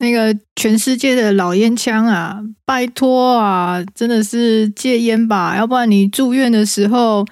[0.00, 7.26] 那个全世界的老烟枪啊，拜托啊，真的是戒烟吧，要不然你住院的时候，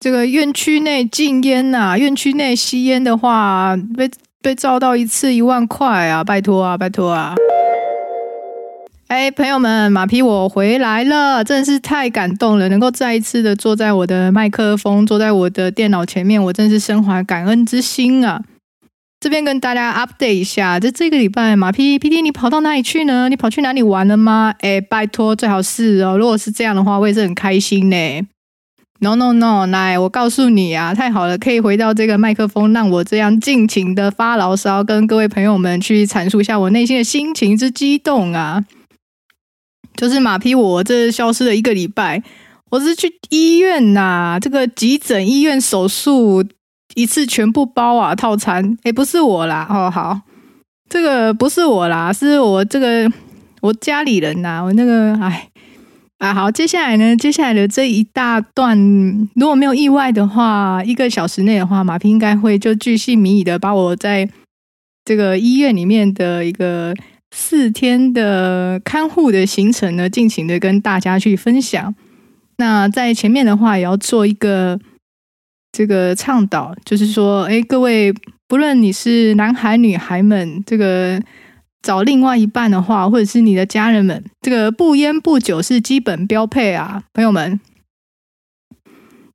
[0.00, 4.10] 这个院区内禁烟呐，院区内吸烟的话，被
[4.40, 7.34] 被照到一次一万块啊，拜托啊，拜托啊！
[9.08, 18.42] 哎，朋友们，马匹我回来了，真的是太感动了，能够再一次的坐在我的麦克风，坐在我的电脑前面，我真是身怀感恩之心啊！
[19.20, 23.28] 这边跟大家 update 一下，在这个礼拜，马匹 PD 你跑到哪里去呢？
[23.28, 24.54] 你跑去哪里玩了吗？
[24.60, 26.16] 哎，拜托，最好是哦。
[26.16, 27.96] 如果是这样的话，我也是很开心呢。
[29.00, 38.64] No no no，来，我告诉你啊，太好了，可以回到这个麦克风，让我这样尽情的发牢骚，跟各位朋友们去阐述一下我内心的心情之激动啊。
[39.96, 42.22] 就是马匹我这消失了一个礼拜，
[42.70, 46.44] 我是去医院呐、啊，这个急诊医院手术。
[46.98, 50.20] 一次全部包啊，套餐诶，不是我啦，哦好，
[50.90, 53.08] 这个不是我啦，是我这个
[53.60, 55.48] 我家里人呐，我那个哎
[56.18, 58.76] 啊好，接下来呢，接下来的这一大段，
[59.36, 64.28] 如果没有意外的话，一个小时内的话，马平应该会就巨细靡遗的把我在
[65.04, 66.92] 这个医院里面的一个
[67.30, 71.94] 四天的看护的行程呢，尽情的跟大家去分享。
[72.56, 74.80] 那在前面的话，也要做一个。
[75.78, 78.12] 这个倡导就是说，哎，各位，
[78.48, 81.22] 不论你是男孩女孩们，这个
[81.80, 87.60] 找另外一半的话，或者是你的家人们，这个不烟不酒是基本标配啊，朋友们。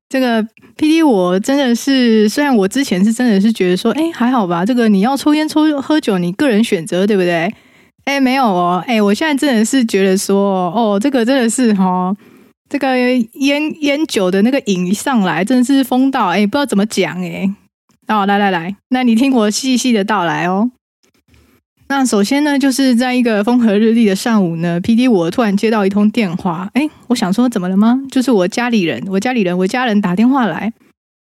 [0.09, 0.43] 这个
[0.75, 7.53] PD 我真的是，虽然我之前是真的是觉得说，哎，还好吧，这个你要抽烟抽喝酒，你个人选择，对不对？
[8.03, 12.13] 哎，没有哦，哎，我现在真的是觉得说，哦，这个真的是哈、
[12.73, 12.97] 这个
[13.33, 17.47] 烟烟酒的那个瘾一上来，真的是疯到哎，不知道怎么讲哎。
[18.07, 20.71] 哦，来来来，那你听我细细的道来哦。
[21.87, 28.01] 那首先呢，就是在一个风和日丽的上午呢，PD 我突然接到一通电话，哎，我想说怎么了吗？
[28.09, 30.73] 就是我家里人，我家里人，我家人打电话来，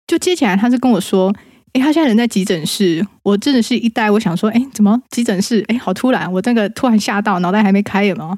[0.07, 1.35] 就接起来，他是跟我说，
[1.73, 3.05] 哎，他现在人在急诊室。
[3.23, 5.65] 我真的是一呆，我想说，哎，怎么急诊室？
[5.67, 8.37] 哎，好突然，我这个突然吓到，脑袋还没开有没有？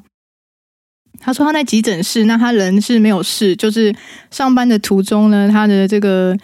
[1.26, 3.92] 他说他在急诊室，那他人是没有事，就是
[4.30, 6.36] 上班的途中呢，他的这个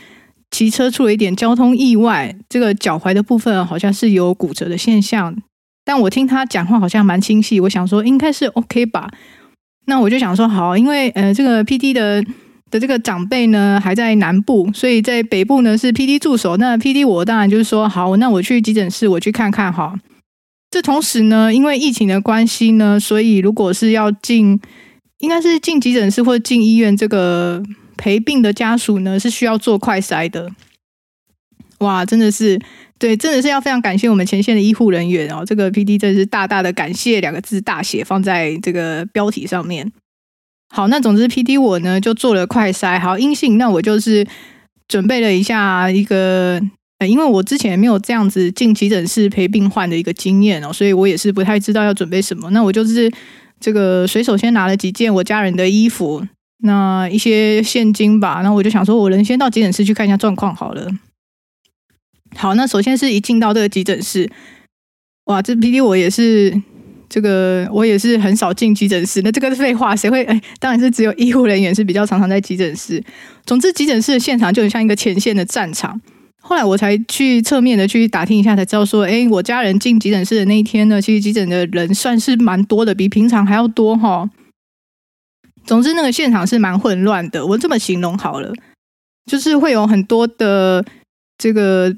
[0.50, 5.36] 骑车出了一点交通意外，这个脚踝的部分好像是有骨折的现象。
[5.84, 9.08] 但我听他讲话好像蛮清晰，我想说应该是 OK 吧。
[9.86, 12.20] 那我就想说好，因为呃这个 PD 的
[12.68, 16.56] 的这个长辈呢还在南部，所以在北部呢是 PD 助手。
[16.56, 19.94] 那 PD 我当然就是说好，那我去急诊室我去看看哈。
[20.72, 24.58] 这同时呢，因为疫情的关系呢，所以如果是要进，
[25.18, 27.62] 应该是进急诊室或者进医院，这个
[27.98, 30.50] 陪病的家属呢是需要做快筛的。
[31.80, 32.58] 哇，真的是，
[32.98, 35.44] 对，真的是要非常感谢我们前线的医护人员哦。
[35.44, 39.92] 这个 PD 真是大大的感谢两个字大写放在这个标题上面。
[40.70, 44.26] 好，那总之 PD 我呢就做了快筛，好，阴性，那我就是
[44.88, 46.62] 准备了一下一个。
[47.08, 52.50] 因为我之前没有这样子进急诊室陪病患的一个经验哦，所以我也是不太知道要准备什么。
[52.50, 53.10] 那我就是
[53.60, 56.26] 这个随手先拿了几件我家人的衣服，
[56.64, 58.40] 那一些现金吧。
[58.42, 60.90] 那我就想说，我能先到急诊室去看一下状况好了。
[62.34, 64.30] 好，那首先是一进到这个急诊室，
[65.26, 66.62] 哇，这 PD 我也是
[67.08, 69.20] 这个我也是很少进急诊室。
[69.22, 70.24] 那这个是废话，谁会？
[70.24, 73.02] 哎，当然是只有医护人员是比较常常在急诊室。
[73.44, 76.00] 总之，急诊室的现场就很像一个前线的战场。
[76.44, 84.28] 后来我才去侧面的去打听一下，才知道说，哎，我家人进急诊室的那一天呢，其实急诊的人算是蛮多的，比平常还要多哈。
[85.64, 87.46] 总之，那个现场是蛮混乱的。
[87.46, 88.52] 我这么形容好了，
[89.30, 90.84] 就是会有很多的
[91.38, 91.94] 这个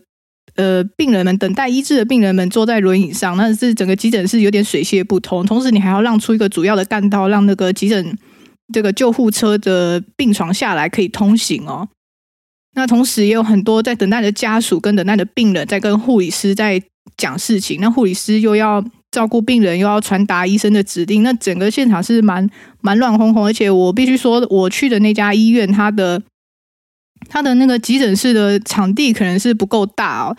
[0.56, 5.44] 呃病人们等待医治的病人们坐在轮椅上，那是整个急诊室有点水泄不通。
[5.46, 8.16] 同时，你还要让出一个主要的干道，让那个急诊
[8.74, 11.88] 这个救护车的病床下来可以通行哦。
[12.74, 16.82] 那同时也有很多在等待的家属跟等待的病人在跟护理师在
[17.16, 22.48] 讲事情，那护理师又要照顾病人，又要传达医生的指令，那整个现场是蛮
[22.80, 23.44] 蛮乱哄哄。
[23.44, 26.20] 而且我必须说，我去的那家医院，它的
[27.28, 30.36] 它的那个急诊室的场地可能是不够大哦，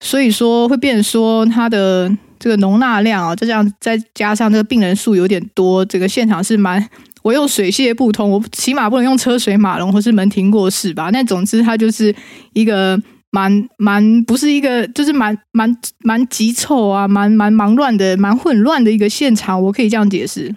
[0.00, 6.88] 所以说会变说它的这个容纳量啊，就这样再加上这个病人数有点多，这个现场是蛮。
[7.22, 11.10] 我用水泄不通，我起码不能用车水马龙或是门庭若市吧。
[11.10, 12.14] 那总之，它就是
[12.52, 19.62] 一个蛮蛮不是一个，就是蛮蛮蛮急凑啊，蛮蛮忙乱的，蛮混乱的一个现场。
[19.62, 20.54] 我可以这样解释。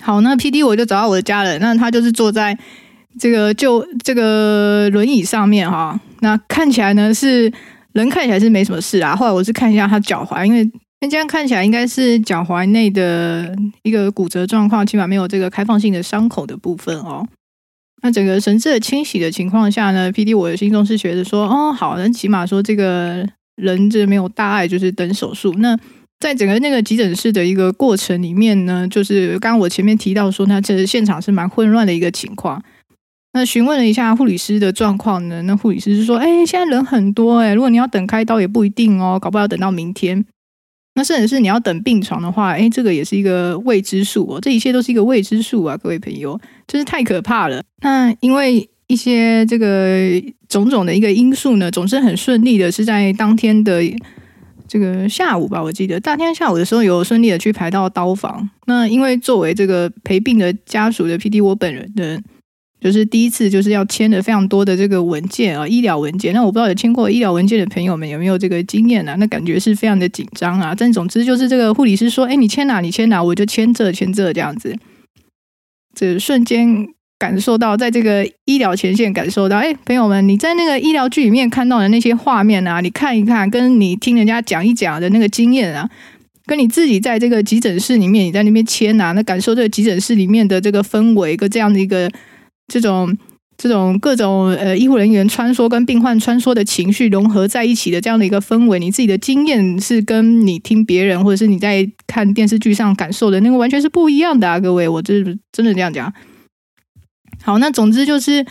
[0.00, 2.58] 好，那 PD 我就找到我的家人，那他就是坐在
[3.18, 5.98] 这个就这个轮椅上面哈。
[6.20, 7.52] 那看起来呢是
[7.92, 9.14] 人看起来是没什么事啊。
[9.14, 10.68] 后来我是看一下他脚踝，因为
[11.02, 13.52] 那这样看起来应该是脚踝内的
[13.82, 17.26] 一个骨折状况，起码没有这个开放性的伤口的部分哦。
[18.04, 25.52] 那整个神志的清洗的情况下呢，PD 我的心中是觉得说，哦，好，那起码说这个人这没有大碍，就是等手术。
[25.54, 25.76] 那
[26.20, 32.62] 在整个那个急诊室的一个过程里面呢，就是刚刚我前面提到说，那这个现场是蛮混乱的一个情况。
[33.32, 40.24] 那询问了一下护理师的状况呢，那护理师是说，哎，现在人很多，哎，如果你要等开刀也不一定哦，搞不好等到明天。
[40.94, 47.62] 那甚至是你要等病床的话，哎，这个也是一个未知数哦，这一切都是一个未知数啊，各位朋友，真是太可怕了。
[47.80, 53.82] 那因为一些这个种种的一个因素呢，总是很顺利的，是在当天的
[54.68, 58.50] 这个下午吧，我记得当天下午的时候有顺利的去排到刀房。
[58.66, 62.22] 那因为作为这个陪病的家属的 PD，我本人的。
[62.82, 66.34] 就是第一次，就是要签的非常多的这个文件啊，医疗文件。
[66.34, 69.14] 那我不知道有签过医疗文件的朋友们有没有这个经验啊？
[69.20, 70.74] 那感觉是非常的紧张啊。
[70.76, 72.80] 但总之就是这个护理师说：“哎，你签哪？
[72.80, 73.22] 你签哪？
[73.22, 74.76] 我就签这签这这样子。”
[75.94, 76.88] 这瞬间
[77.20, 85.88] 感受到，在这个医疗前线感受到，哎，朋友们，你在那个医疗剧里面看到的那些画面啊，你看一看，跟你听人家讲一讲的那个经验啊，
[86.46, 92.10] 跟你自己在这个急诊室里面，你在那边签啊，那感受这个急诊室里面的这个氛围，跟这样的一个。
[92.68, 93.16] 这种
[93.56, 104.58] 这种各种呃医护人员穿梭跟病患穿梭的情绪融合在一起的这样的一个氛围，你自己的经验是跟你听别人或者是你在看电视剧上感受的那个完全是不一样的啊！
[104.58, 105.22] 各位，我这
[105.52, 106.12] 真的这样讲。
[107.42, 108.44] 好，那总之就是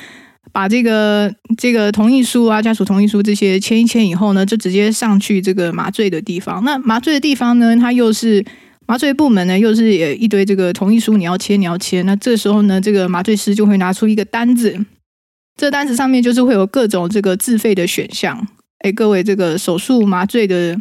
[0.53, 6.63] 把这个这个同意书啊、家属同意书这些签一签以后呢，就直接上去这个麻醉的地方。
[6.63, 8.45] 那麻醉的地方呢，它又是。
[8.88, 12.06] 麻醉部门呢，又是也一堆这个同意书，你要签，你要签。
[12.06, 14.86] 那这时候呢，这个麻醉师就会拿出一个单子，
[15.56, 18.45] 这单子上面就是会有各种这个自费的选项。
[18.80, 20.78] 哎，各位，这个手术麻醉的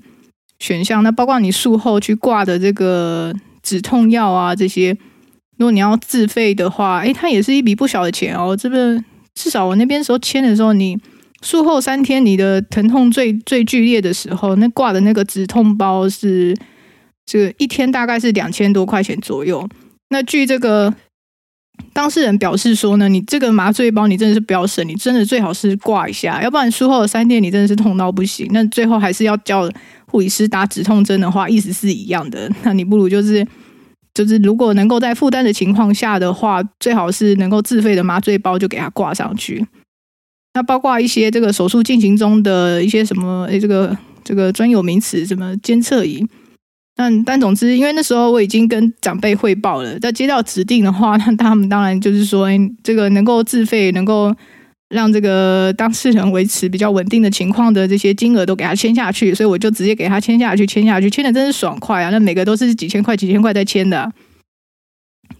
[0.59, 3.33] 选项，那包括你术后去挂的这个
[3.63, 4.97] 止痛药啊，这些，
[5.59, 8.57] 如果你要自费的话，哎，它也是一笔不小的钱哦。
[8.57, 9.01] 这个
[9.35, 10.99] 至少我那边时候签的时候，你
[11.43, 16.57] 术后三天你的疼痛最最剧烈的时候，那挂的那个止痛包是。
[17.31, 19.65] 就一天大概是两千多块钱左右。
[20.09, 20.93] 那据这个
[21.93, 28.49] 当事人表示说呢，你这个麻醉包你真的是不要省，你真的最好是挂一下，要不然术后三天你真的是痛到不行。
[28.51, 29.71] 那最后还是要叫
[30.07, 32.51] 护理师打止痛针的话，意思是一样的。
[32.65, 33.47] 那你不如就是
[34.13, 39.65] 就是如果能够在负担的情况下的话，最好是能够自费的麻醉包就给他挂上去。
[40.55, 46.27] 那包括一些这个手术进行中的一些什么诶，这个这个专有名词，什么监测仪。
[47.01, 54.37] 但但总之，因为那时候我已经跟长辈汇报了，在接到指定的话，那他们当然就是说，哎，这个能够自费，能够
[54.91, 62.11] 让这个当事人维持比较稳定的情况的这些金额都给他签下去，所以我就直接给他签下去，签下去，签的真是爽快啊！
[62.11, 64.13] 那每个都是几千块、几千块在签的，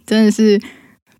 [0.07, 0.59] 真的是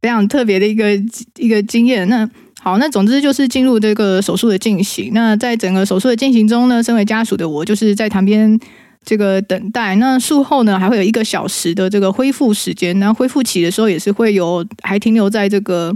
[0.02, 1.00] 非常特别的一个
[1.38, 2.10] 一个经验。
[2.10, 2.28] 那
[2.60, 5.12] 好，那总之就是进入这个手术的进行。
[5.14, 8.60] 那在整个手术的进行中呢，身为家属的我，就是在旁边。
[9.04, 12.98] 这个等待，那术后呢，还会有一个小时的这个恢复时间。
[13.00, 15.92] 那恢复期的时候也是会有，还停留在这个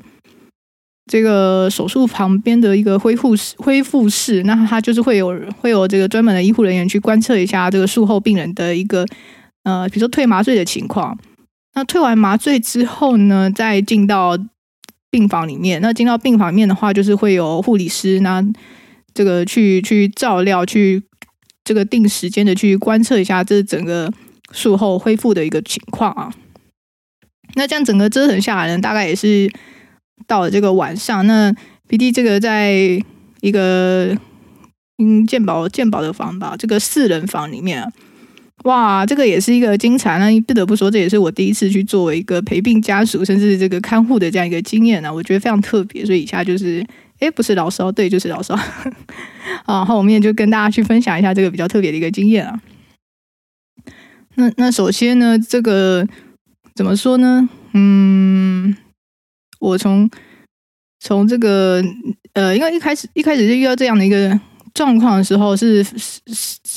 [1.05, 3.55] 这个手术旁边的一个恢复室。
[3.57, 9.05] 恢复室，那它就是会有会有这个专门的医护人员去观测一下这个术后病人的一个
[9.63, 11.15] 呃，比如说退麻醉的情况。
[11.75, 14.35] 那退完麻醉之后呢，再进到
[15.11, 15.79] 病房里面。
[15.79, 18.43] 那进到病房里面的话，就是会有护理师那
[19.13, 21.03] 这个去去照料去。
[21.65, 24.09] 这个定时间的去观测一下这整个
[24.51, 26.31] 术后恢复的一个情况啊，
[27.55, 29.51] 那这样整个折腾下来呢，大概也是
[30.27, 31.25] 到了这个晚上。
[31.25, 31.51] 那
[31.89, 32.71] PD 这个在
[33.41, 34.15] 一个
[34.99, 37.91] 嗯健保健保的房吧，这个四人房里面啊，
[38.65, 40.19] 哇，这个也是一个精彩。
[40.19, 46.05] 那不得不说，这也是我第一次去作为一个陪病家属，甚至这个看护的这样一个经验呢，我觉得非常特别。
[46.05, 46.85] 所以以下就是。
[47.19, 48.57] 哎，不是老烧，对，就是老烧。
[49.65, 52.61] 啊，后面就跟大家去分享一下这个比较特别的一个经验啊。
[54.35, 56.05] 那那首先呢，这个
[56.73, 57.47] 怎么说呢？
[57.73, 58.75] 嗯，
[59.59, 60.09] 我从
[60.99, 61.81] 从这个
[62.33, 64.37] 呃，因为一开始一开始就遇到这样的一个
[64.73, 66.19] 状况的时候，是，是，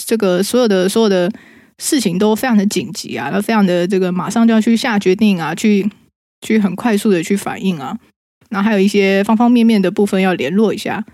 [0.06, 1.30] 这个所有的所有的
[1.78, 5.90] 事情都非常的紧急啊，那非常的这个马上就要去下决定啊，去
[6.42, 7.98] 去很快速的去反应啊。
[8.48, 11.04] 然后还有一些方方面面的部分要联络一下。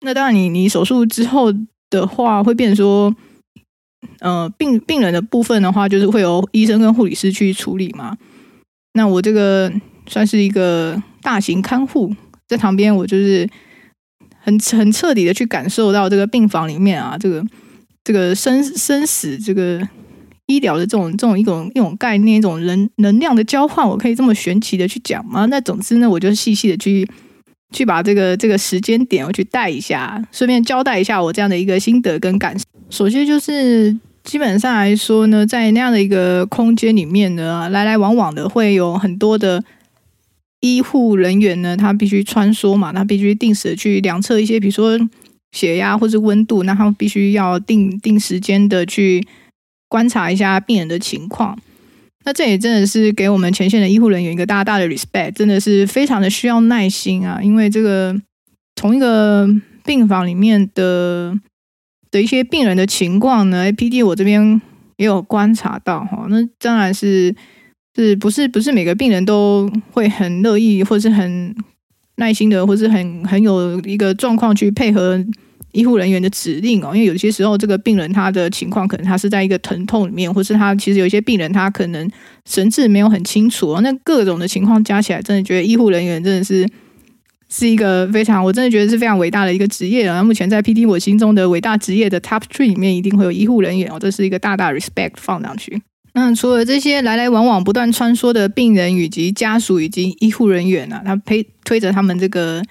[0.00, 1.52] 那当然你，你手术之后
[1.90, 3.14] 的话，会变成说，
[4.20, 8.16] 呃，病病人的部分的话，就是会由医生跟护理师去处理嘛。
[8.94, 9.72] 那我这个
[10.06, 12.14] 算是一个大型看护，
[12.46, 13.48] 在旁边，我就是
[14.40, 17.44] 很很彻底的去感受到这个病房里面啊，这个
[18.04, 19.86] 这个生生死这个
[20.48, 25.44] 医疗的这种这种一种一种概念，一种能能量的交换，我可以这么玄奇的去讲吗？
[25.46, 27.06] 那总之呢，我就细细的去
[27.70, 32.64] 去把这个这个时间点我去带一下，顺便交代一下我这样的一个心得跟感受。
[32.88, 39.62] 首先就是基本上来说呢，在那样的一个空间里面呢，来来往往的会有很多的
[40.60, 44.98] 医护人员呢，他必须穿梭嘛，他必须定时的去量测一些，比如说
[45.52, 49.22] 血压或是温度，那他们必须要定定时间的去。
[49.88, 51.58] 观察一下病人的情况，
[52.24, 57.40] 那这也真的是给我们前线的医护人员一个大大的 respect，真的是非常的需要耐心啊！
[57.42, 58.14] 因为这个
[58.74, 59.48] 同一个
[59.84, 61.34] 病房里面的
[62.10, 64.60] 的一些病人的情况呢，A P D 我这边
[64.96, 66.26] 也有观察到哈。
[66.28, 67.34] 那当然是
[67.96, 71.56] 是不是不是每个病人都会很乐意，或是很
[72.16, 75.24] 耐心的，或是很很有一个状况去配合。
[75.72, 82.10] 医护人员的指令哦，因为有些时候这个病人他的情况可能他是在一个疼痛里面，或是他其实有一些病人他可能
[82.46, 86.66] 神志没有很清楚，那各种的情况加起来，真的觉得医护人员真的是
[87.50, 90.22] 是一个非常，我真的觉得是非常伟大的一个职业啊。
[90.24, 95.82] 目前在 PD 我心中的伟大职业的 Top Three 里面，一定会有医护人员哦，这是一个大大 respect 放上去。
[96.14, 102.62] 那除了这些来来往往不断穿梭的病人以及家属以及医护人员啊，他推推着他们这个。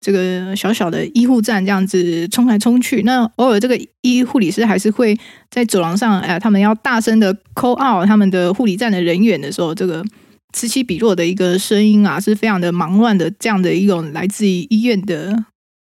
[0.00, 5.18] 这个小小的医护站这样子冲来冲去，那偶尔这个医护理师还是会
[5.50, 10.04] 在走廊上，哎，他们要大声的 call out 他们的护理站的人员的时候，这个
[10.52, 15.44] 此起彼落的一个声音啊，是非常的忙乱的，这样的一种来自于医院的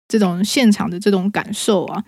[0.06, 2.04] 这种现场的这种感受啊。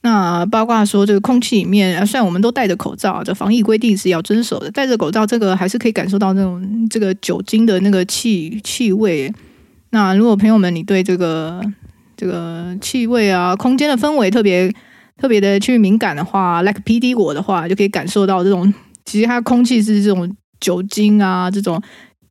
[0.00, 9.30] 那包括说这个空气里面，虽然我们都戴着口罩，这防疫规定是要遵守的，戴着口罩这个还是可以感受到那种这个酒精的那个气气味。
[9.90, 11.62] 那如果朋友们你对这个
[12.16, 14.72] 这个气味啊、空间的氛围特别
[15.16, 18.72] 特别的去敏感的话，like PD 我的话，就可以感受到这种
[19.04, 21.82] 其实它空气是这种酒精啊，这种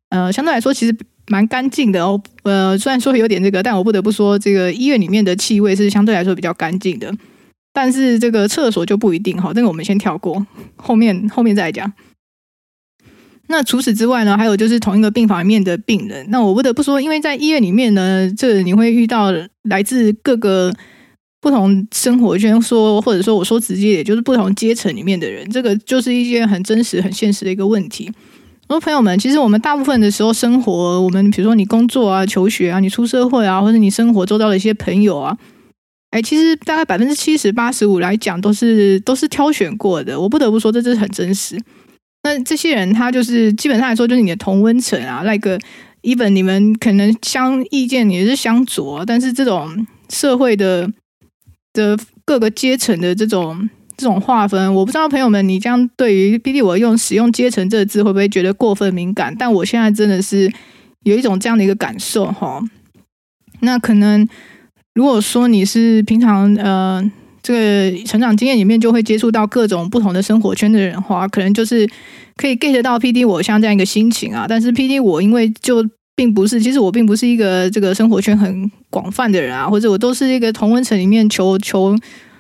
[0.10, 0.96] 呃相对来说其实
[1.28, 2.22] 蛮干净的哦。
[2.44, 7.14] 呃，虽然说有点这个，但我不得不说，这个医院里面的气味是相对来说比较干净的。
[7.74, 10.46] 但是这个厕所就不一定哈，这个我们先跳过，
[10.78, 11.92] 后面后面再讲。
[13.50, 16.26] 那除此之外呢，还有就是同一个病房里面的病人。
[16.30, 19.32] 那我不得不说，因为在医院里面呢，这你会遇到
[19.64, 20.74] 来自各个
[21.40, 28.12] 不同生活圈，说或者说我说直接，也就是不同阶层里面的人，这个就是一件很真实、很现实的一个问题。
[28.68, 35.38] 我说朋友们，其实我们大部分的时候生活，我们比如说你工作啊、求学啊、你出社会啊，或者你生活周遭的一些朋友啊，
[36.12, 40.20] 哎，其实大概百分之七十、八十五来讲，都是都是挑选过的。
[40.20, 41.58] 我不得不说，这这是很真实。
[42.28, 45.22] 那这些人，他就是基本上来说，就是你的同温层啊。
[45.24, 45.58] 那个
[46.02, 50.92] ，even 你们可能相意见也是相左，但是这种社会的
[51.72, 59.34] 的各个阶层的这种这种划分，我不知道朋友们，你这样对于 PD 我用使用阶层这个字，会不会觉得过分敏感？
[59.40, 60.52] 但我现在真的是
[61.04, 62.62] 有一种这样的一个感受哈。
[63.62, 64.28] 那可能
[64.94, 67.10] 如果说你是平常呃。
[67.48, 71.90] 这个成长经验里面就会接触到各种不同的生活圈的人话，可能就是
[72.36, 74.46] 可以 get 到 PD 我像这样一个心情啊。
[74.50, 75.82] 但是 PD 我因为就
[76.14, 81.96] 并不是，其实我并不是一个这个生活圈很广泛的人啊，或者我都是一个同温层里面求求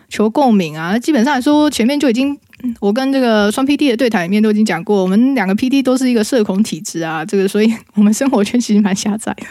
[0.09, 0.99] 求共鸣啊。
[0.99, 2.37] 基本上来说，前面就已经
[2.81, 7.23] 我跟这个双 PD 的对谈里面都已经讲过，我们两个 PD 都是一个社恐体质啊。
[7.23, 9.47] 这个所以我们生活圈其实蛮狭窄的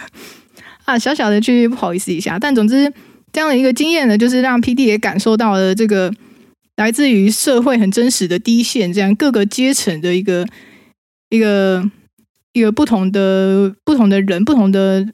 [0.85, 2.93] 啊，小小的去不好意思一下，但总之。
[3.37, 6.11] 这样的一个经验呢，就是让 PD 也感受到了这个
[6.77, 10.47] 来自于社会很真实的第一线，这样各个阶层的一个
[11.29, 11.85] 一个
[12.55, 15.07] 一个不同的不同的人，不同的，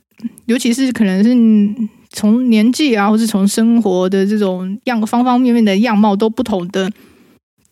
[0.46, 6.88] 尤其是可能是从年纪啊，或是从生活的这种样方方面面的样貌都不同的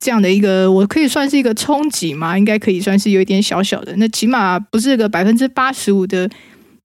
[0.00, 2.36] 这样的一个，我可以算是一个冲击嘛？
[2.36, 6.28] 应该可以算是有一点小小的，那起码不是个百分之八十五的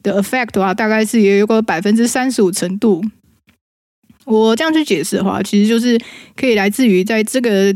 [0.03, 3.03] 的 effect 的话，大概是也有个百分之三十五程度。
[4.25, 5.99] 我这样去解释的话，其实就是
[6.35, 7.73] 可以来自于在这个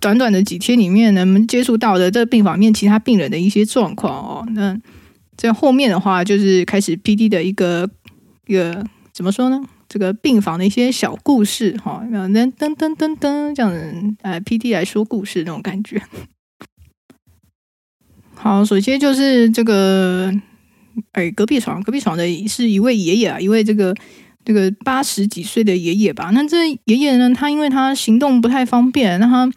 [0.00, 4.44] 短短的几天里面，能接触到的这个病房面其他病人的一些状况哦。
[4.50, 4.76] 那
[5.36, 7.88] 在后面的话，就是开始 PD 的一个
[8.48, 9.62] 一个怎么说呢？
[9.88, 16.02] 这个病房的一些小故事哈，那噔噔噔噔噔这样子，呃，PD 来说故事那种感觉。
[18.34, 20.32] 好，首先就是这个，
[21.12, 23.94] 哎，隔壁床，隔壁床的是一位爷爷啊，一位这个。
[24.44, 29.50] 这个八十几岁的爷爷吧，那这爷爷呢，他因为他行动不太方便，那他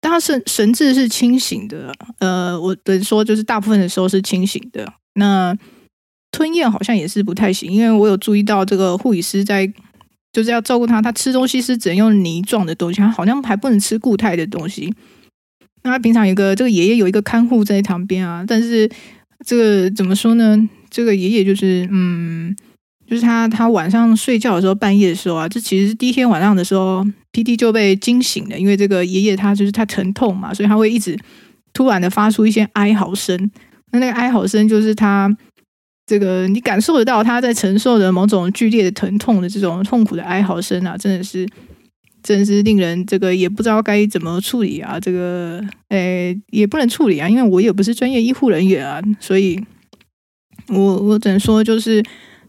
[0.00, 4.92] 但他神神智是清醒的，呃，我等于说就是大部分的时候是清醒的。
[5.14, 5.56] 那
[6.32, 9.70] 吞咽好像也是不太行，因为我有注意到这个护理师在
[10.32, 14.92] 就是要照顾他，他吃东西是只能用泥状的东西，他好像还不能吃固态的东西。
[15.84, 18.90] 那他平常有个这个爷爷有一个看护在旁边啊，但是
[19.44, 20.56] 这个怎么说呢？
[20.88, 22.56] 这个爷爷就是嗯，
[23.12, 31.14] 就是他他晚上睡觉的时候，半夜的时候啊，这其实是第一天晚上的时候，PD 就被惊醒了，因为这个爷爷他就是他疼痛嘛，所以他会一直
[31.74, 33.50] 突然的发出一些哀嚎声。
[33.90, 35.30] 那那个哀嚎声就是他
[36.06, 41.46] 这个你感受得到他在承受着某种剧烈的疼痛的这种痛苦的哀嚎声啊，真的是。
[42.22, 49.60] 真是令人这个也不知道该怎么处理啊，这个诶也不能处理啊，因为我也不是专业医护人员啊，所以
[50.68, 52.00] 我我只能说就是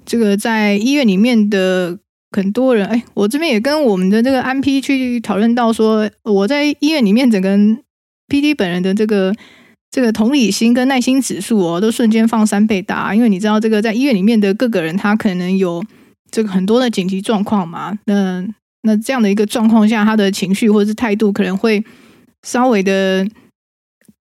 [0.06, 1.98] 这个在医院里面的
[2.32, 7.58] 很多人，哎，我这边也跟我们的这个安 P 去讨论到说，我在医院里面整个
[8.28, 9.34] PD 本人的这个
[9.92, 15.84] 这个同理心跟耐心指数哦，都瞬间放三倍大，因为你知道这个在医院里面的各个人他可能有
[16.32, 18.46] 这个很多的紧急状况嘛，那。
[18.86, 21.82] 那这样的一个状况下，他的情绪或者是态度可能会
[22.46, 23.26] 稍微的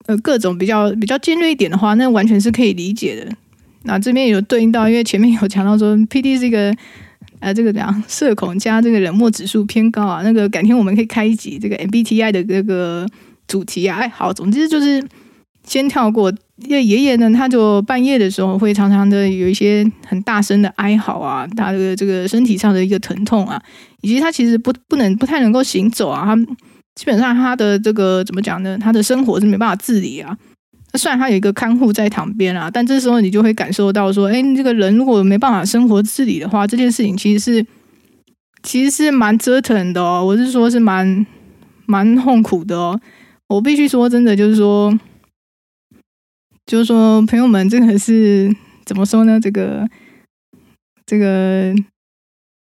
[0.07, 3.31] 呃各种比较比较尖锐一点的话，那完全是可以理解的。
[3.84, 6.75] 那这边有对应到，因为前面有讲到说，PD 是一个
[7.39, 10.22] 呃这个怎样社恐加这个冷漠指数偏高啊。
[10.24, 13.07] 那个改天我们可以开一集这个 MBTI 的这个
[13.48, 13.98] 主题啊。
[13.98, 15.03] 哎，好，总之就是
[15.63, 16.34] 先跳过。
[16.65, 23.62] 因为爷爷呢，他就半夜的时候会常常的有一些很大声的哀嚎啊，他的这个身体上的一个疼痛啊，
[24.01, 26.36] 以及他其实不不能不太能够行走啊，他
[26.96, 28.75] 基本上他的这个怎么讲呢？
[28.81, 30.36] 他的生活是没办法自理啊。
[30.91, 37.65] 那虽然他有一个看护在旁边啊，但这时候你就会感受到说，哎，这个人如果没办法生活自理的话，这件事情其实是
[38.63, 40.24] 其实是蛮折腾的哦。
[40.25, 41.25] 我是说，是蛮
[41.86, 43.00] 蛮痛苦的哦。
[43.48, 44.98] 我必须说，真的就是说。
[46.70, 48.53] 就是说，朋友们，这个是
[48.86, 49.39] 怎么说呢？
[49.39, 49.88] 这个、
[51.06, 51.74] 这个、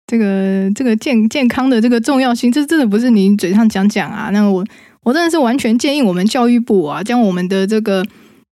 [0.07, 4.31] 这个、这个健健康的这个重要性，这真的不是你嘴上讲讲啊。
[4.31, 4.65] 那我
[5.03, 8.03] 我真的是完全建议我们教育部啊，将我们的这个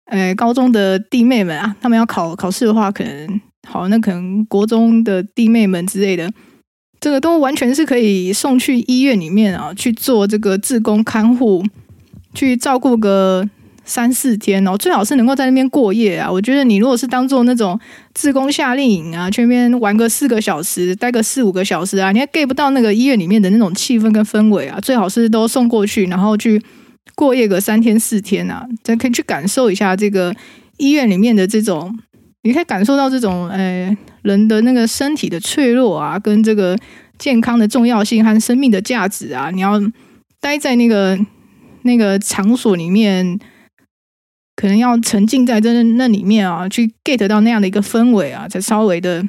[0.05, 6.31] 呃高中的弟妹们啊，他们要考考试的话，可能好，那可能国中的弟妹们之类的，
[6.99, 11.63] 这个都完全是可以送去医院里面啊，去做这个志工看护，
[12.33, 13.49] 去照顾个。
[13.88, 16.30] 三四天哦，最好是能够在那边过夜啊！
[16.30, 17.80] 我觉得你如果是当做那种
[18.13, 24.78] 自工夏令营啊，去那边玩个四个小时，待个四五个小时啊，你还 get 不到那个医院里面的那种气氛跟氛围啊！
[24.82, 26.62] 最好是都送过去，然后去
[27.15, 30.36] 过夜个三天四天啊，再可以去感受一下这个
[30.76, 31.97] 医院里面的这种，
[32.43, 36.78] 你可以感受到这种，呃，人的那个身体的脆弱啊，跟这个
[37.17, 39.50] 健康的重要性和生命的价值啊！
[39.50, 39.80] 你要
[40.41, 41.17] 待在那个
[41.84, 43.39] 那个场所里面。
[44.58, 49.24] 可能要沉浸在这那里面啊，去 get 到那样的一个氛围啊，才稍微的，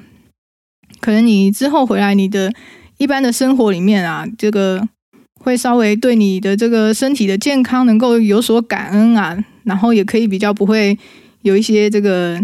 [1.00, 2.50] 可能你之后回来你的
[2.96, 4.88] 一般的生活里面啊，这个
[5.34, 10.98] 会稍微对你的这个身体的健康能够有所感恩啊，然后也可以比较不会
[11.42, 12.40] 有一些这个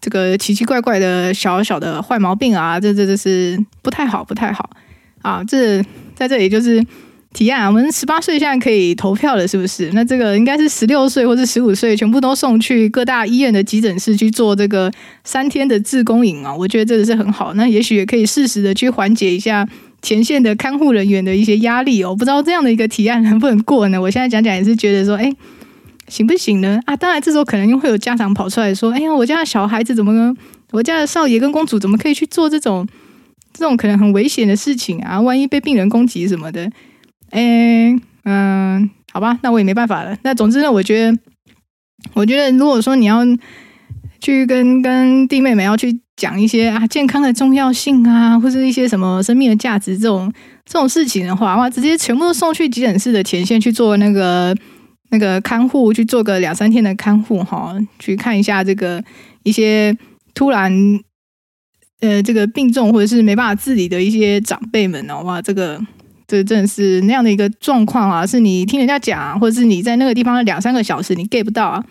[0.00, 4.68] 这个奇奇怪怪的小小的坏毛病啊，这这这是不太好，不太好
[5.22, 5.80] 啊，这
[6.16, 6.84] 在这里就是。
[7.32, 9.90] 提案，我们十八岁现在可以投票了，是不是？
[9.92, 14.90] 那这个应该是十六岁或者十五岁，全部都送去各大医院的急诊室去做这个
[15.22, 16.54] 三天的自工营啊！
[16.54, 19.68] 我觉得这个是很好，那也许也可以适时的去缓解一下
[20.00, 22.16] 前线的看护人员的一些压力哦。
[22.16, 24.00] 不知道这样的一个提案能不能过呢？
[24.00, 25.30] 我现在讲讲也是觉得说，哎，
[26.08, 26.80] 行不行呢？
[26.86, 30.34] 啊，当然这时候可能又会有家长跑出来说，哎呀，我家的小孩子怎么跟
[30.70, 32.88] 我家的少爷跟公主怎么可以去做这种
[33.52, 35.20] 这种可能很危险的事情啊？
[35.20, 36.70] 万一被病人攻击什么的。
[37.30, 40.16] 哎，嗯，好吧，那我也没办法了。
[40.22, 41.18] 那总之呢，我觉得，
[42.14, 43.22] 我觉得，如果说你要
[44.20, 50.32] 去跟跟弟妹们要去讲一些啊健康的重要性啊，或者一些什么生命的价值这种
[50.64, 54.56] 这种事情的话，哇，直接全部都送去急诊室的前线去做那个
[55.10, 59.02] 那个看护，去做个两三天的看护哈，去看一下这个
[59.42, 59.96] 一些
[60.34, 60.72] 突然
[62.00, 65.80] 呃这个病重或者是没办法自理的一些长辈们哦，哇，这个。
[66.28, 68.26] 这真的是那样的一个状况啊！
[68.26, 71.84] 是你听人家讲，或者是你在那个地方两三个小时，你 get 不到啊！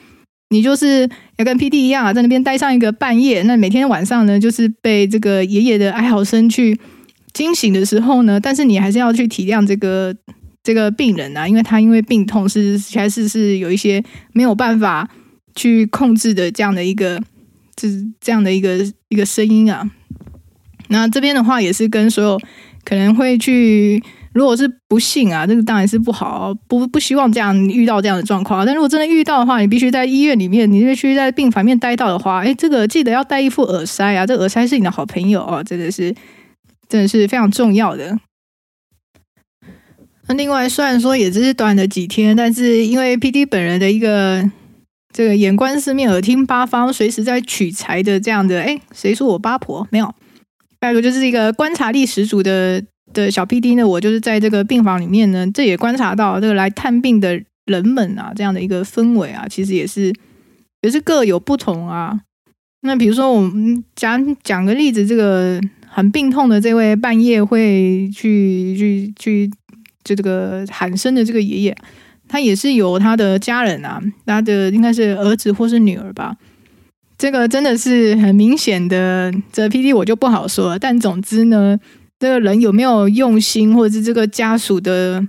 [0.49, 3.41] 你就是要跟 PD 一样啊，在那边待上一个半夜。
[3.43, 6.77] 那每天晚上呢，就是被这个爷爷的哀嚎声去
[7.33, 10.13] 惊醒的时候呢，但是你还是要去体谅这个
[10.61, 15.09] 这个病人啊，因为他因为病痛是还是是有一些没有办法
[15.55, 17.21] 去控制的这样的一个，
[17.77, 19.89] 就是这样的一个一个声音啊。
[20.89, 22.39] 那这边的话也是跟所有
[22.83, 24.03] 可能会去。
[24.35, 28.65] 如果是不幸啊，这个当然是不好，不不希望这样遇到这样的状况。
[28.65, 36.13] 但如果真的遇到的话，你必须在医院里面，你必须在病房面待到的话，哎，这个记得要带一副耳塞啊，这耳塞是你的好朋友哦，真的是
[36.89, 38.19] 真的是非常重要的。
[40.27, 44.43] 那另外，虽然说也只是短的几天，但是因为 PD 本人的一个
[45.13, 49.87] 这个眼观四面、耳听八方、随时在取材的这样的，哎，谁说我八婆？
[49.91, 50.13] 没有，
[50.81, 52.83] 还有就是一个观察力十足的
[53.15, 53.87] 的小 PD 呢。
[53.87, 60.13] 我就是在这个病房里面呢，这也观察到这个来探病的人们啊，这样的一个氛围啊，其实也是
[60.83, 62.19] 也是各有不同啊。
[62.81, 69.51] 那比如说，我们讲讲个例子，这个很病痛的这位半夜会去去去。
[70.07, 71.75] 就这个喊声的这个爷爷，
[72.27, 76.37] 他也是有他的家人啊，他的应该是儿子或是女儿吧。
[77.17, 80.77] 这个真的是很明显的，这 PD 我就不好说了。
[80.77, 81.79] 但总之呢，
[82.19, 85.25] 这个人有没有用心，或者是这个家属的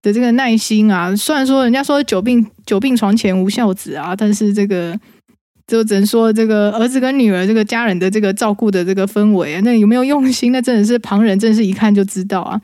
[0.00, 1.14] 的这个耐心啊？
[1.16, 4.98] 虽然说人家说久病久病床前无孝子啊，但是这个
[5.66, 10.52] 就只能说这个儿子跟女儿这个家人的这个照顾的这个氛围啊，那有没有用心？
[10.52, 12.60] 那真的是旁人真是一看就知道啊。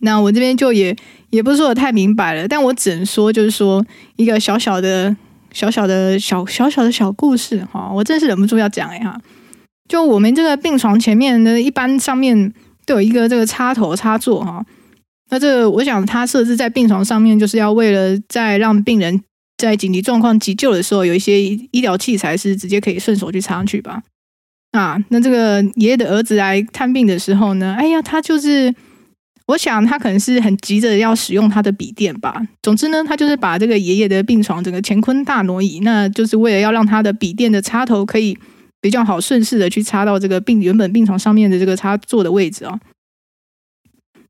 [0.00, 0.94] 那我这边就也
[1.30, 3.84] 也不是说的太明白了，但我只能说，就是说
[4.16, 5.16] 一个小小的、
[5.52, 9.20] 小小的、小小小的小故事哈，我真是忍不住要讲哎哈。
[9.88, 12.52] 就我们这个病床前面呢，一般上面
[12.86, 14.64] 都有一个这个插头插座哈。
[15.30, 19.20] 那这个我想它设置在病床上面，就是要为了在让病人
[19.56, 24.02] 在紧急状况急救的时候，有一些医疗器材是直接可以顺手去插上去吧。
[24.72, 28.74] 啊，那这个爷爷的儿子来探病的时候呢，哎呀，他就是。
[29.48, 32.38] 我想他可能是很急着要使用他的笔电吧。
[32.60, 38.36] 总之呢，他就是把这个爷爷的病床整个乾坤大挪移，那就是为了要让他的笔电的插头可以
[38.80, 42.78] 比较好顺势的去插到这个病原本病床上面的这个插座的位置哦。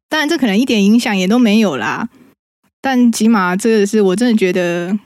[0.08, 2.08] 当然，这可能一点影响也都没有啦。
[2.80, 4.98] 但起码这个是我真的觉得，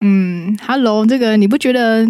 [0.00, 2.06] 嗯，Hello，这个你不觉得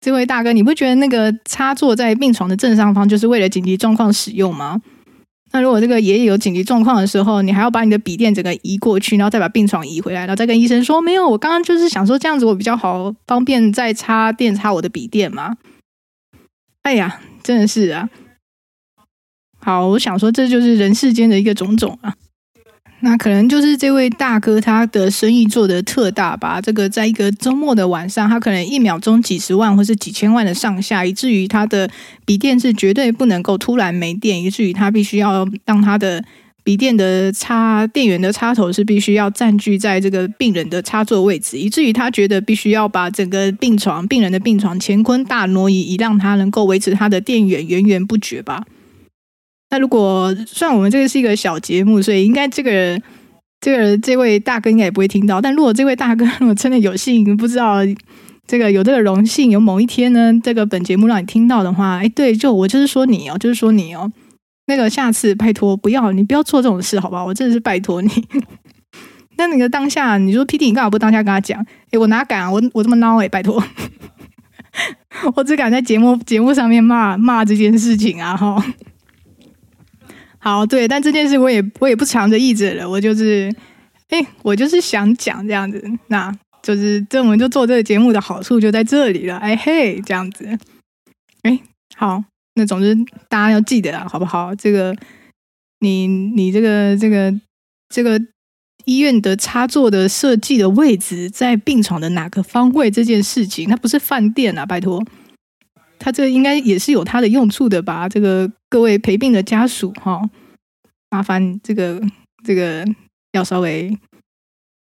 [0.00, 4.82] 这位大哥，你不觉得那个插座在病床的正上方就是为了紧急状况使用吗？
[5.52, 15.56] 那如果这个爷爷有紧急状况的时候，你还要把你的笔电整个移过去，然后再把病床移回来，然后再跟医生说没有，我刚刚就是想说这样子我比较好，方便再插电插我的笔电嘛。
[16.82, 18.08] 哎呀，真的是啊。
[19.60, 22.16] 好，我想说这就是人世间的一个种种啊。
[23.04, 26.60] 那可能就是这位大哥他的生意做得特大吧。
[26.60, 31.90] 这个在一个周末的晚上，他可能一秒钟几十万或是几千万的上下，以至于他的
[32.24, 36.22] 笔电是绝对不能够突然没电，以至于他必须要让他的
[36.62, 48.64] 笔电的插电源的插头是必须要占据在这个病人的插座位置，以至于他觉得必须要把整个病床病人的病床乾坤大挪移，以让他能够维持他的电源源源不绝吧。
[49.72, 53.00] 那如果算我们这个是一个小节目，所以应该这个
[53.58, 55.40] 这个这位大哥应该也不会听到。
[55.40, 57.78] 但如果这位大哥如果真的有幸，不知道
[58.46, 64.12] 这个有这个荣幸，有某一天呢，这个本节目让你听到的话，哎，对，就我就是说你哦，就是说你哦，
[64.66, 67.24] 那个下次拜托不要，你不要做这种事，好不好？
[67.24, 68.10] 我真的是拜托你。
[69.38, 71.64] 那那个当下你说 PD，你干嘛不当下跟他讲？
[71.92, 72.52] 哎，我哪敢啊？
[72.52, 73.64] 我我这么孬哎，拜托，
[75.34, 78.62] 我只敢在节目节目上面骂骂这件事情啊，哈。
[80.44, 83.54] 好，对，但这件事我也我也不藏着掖着了，我就是，
[84.08, 90.44] 哎，我就是想讲这样子，那就是这我们就做这个节目的好处就在这里了，哎嘿，这样子，
[91.42, 91.60] 哎，
[91.96, 92.24] 好，
[92.56, 92.92] 那总之
[93.28, 94.52] 大家要记得啊，好不好？
[94.56, 94.96] 这个
[95.78, 97.32] 你你这个这个
[97.88, 98.20] 这个
[98.84, 105.00] 医院的插座的设计的位置在病床的哪个方位这件事情，那不是饭店啊，拜托。
[106.04, 108.08] 他这个应该也是有他的用处的吧？
[108.08, 110.20] 这个各位陪病的家属哈，
[111.10, 112.02] 麻烦这个
[112.44, 112.84] 这个
[113.30, 113.96] 要稍微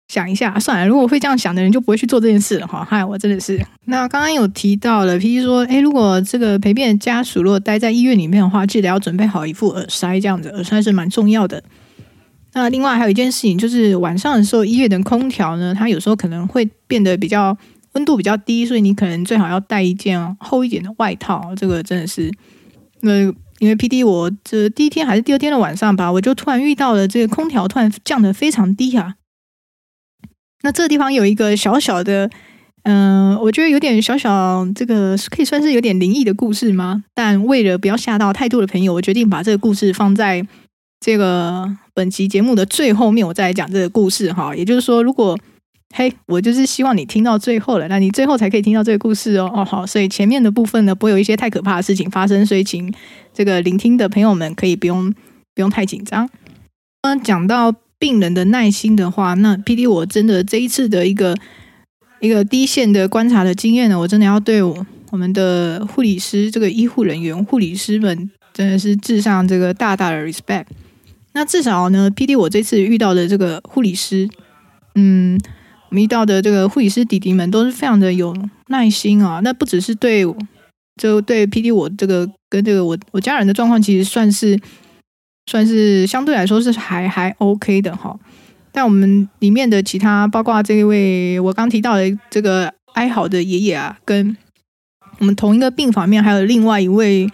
[0.09, 0.59] 想一下。
[0.59, 2.83] 算了，如果会这样想的人就不会去做这件事了哈。
[2.89, 3.61] 嗨，我真的是。
[3.85, 11.63] 那刚刚有提到了，皮皮说，哎，如果这个陪病的家属如果待在医院里面的话，记得要准备好一副耳塞，这样子耳塞是蛮重要的。
[12.55, 17.55] 那另外还有一件事情，就是晚上的时候，医院的空调呢，它有时候可能会变得比较。
[17.92, 21.53] 温度比较低，所以你可能最好要带一件厚一点的外套。
[21.57, 22.31] 这个真的是，
[23.00, 23.22] 那
[23.59, 29.14] 因为 PD 我这第一天还是第二天的晚上吧，我就突然遇到了这个空调突然降得非常低啊。
[30.62, 32.31] 那这个地方有一个小小的，
[32.85, 37.05] 嗯、我觉得有点小小，这个可以算是有点灵异的故事吗？
[37.14, 40.46] 但为了不要吓到太多的朋友，我决定把这个故事放在
[41.00, 44.55] 这个本期节目的最后面，我再来讲这个故事哈。
[44.55, 45.38] 也就是说，如果
[45.92, 49.50] 嘿我就是希望你听到最后了，那你最后才可以听到这个故事哦。
[49.53, 52.92] 哦，好，所以前面的部分呢，不会有一些太可怕的事情发生，所以请
[53.35, 55.12] 这个聆听的朋友们可以不用
[55.55, 56.31] 不用太紧张。
[57.03, 61.37] 嗯，讲到病人的耐心的话，那 PD 我真的这一次的一个
[62.20, 70.66] 一个第一线的观察的经验呢，我真的要对我我们的护理师这个医护人员护理师们真的是致上这个大大的 respect。
[71.33, 74.29] 那至少呢，PD 我这次遇到的这个护理师，
[74.94, 75.40] 嗯，
[75.90, 78.35] 我们遇到的这个护理师弟弟们都是非常的有
[78.68, 79.40] 耐心啊。
[79.44, 80.24] 那不只是对，
[80.96, 84.59] 就对 PD 我这个跟这个我我家人的状况，其实算是
[85.46, 88.18] 算是相对来说是还还 OK 的哈。
[88.72, 94.37] 但我们里面的其他，包括这一位我刚提到的这个哀嚎的爷爷啊，跟
[95.18, 97.29] 我们同一个病房面还有另外一位。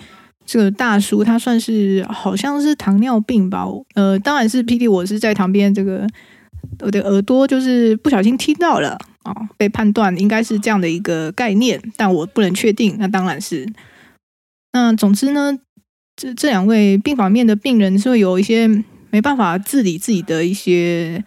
[0.49, 3.67] 这个大叔他算是好像是糖尿病吧，
[3.97, 6.07] 呃，当然是 PD，我是在旁边，这个
[6.81, 12.97] 我的耳朵就是不小心听到了啊、哦，被判断应该是这样的一个概念，但我不能确定。
[12.99, 13.67] 那当然是，
[14.73, 15.59] 那总之呢，
[16.17, 18.69] 这这两位病房面的病人是会有一些
[19.11, 21.25] 没办法自理自己的一些，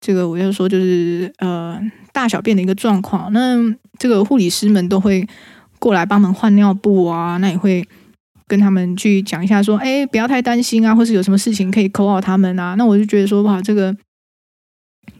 [0.00, 1.80] 这个我要说就是呃
[2.12, 3.56] 大小便的一个状况，那
[3.98, 5.26] 这个护理师们都会
[5.78, 7.86] 过来帮忙换尿布啊，那也会。
[8.48, 12.76] 跟他们去讲一下，说，哎，不要太担心啊，或是有什么事情可以 call 到他们啊。
[12.76, 13.92] 那我就觉得说，哇，这个